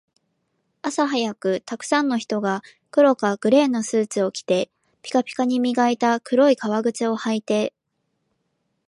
[0.81, 4.71] 朝早く、沢山の人が黒かグレーのスーツを着て、
[5.03, 7.71] ピカピカに磨いた黒い革靴を履いて